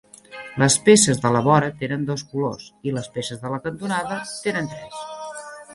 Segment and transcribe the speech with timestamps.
[0.61, 4.73] Les peces de la vora tenen dos colors, i les peces de la cantonada tenen
[4.75, 5.03] tres.